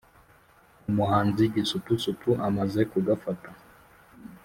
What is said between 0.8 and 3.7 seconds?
umuhanzi gisupusupu amaze kugafata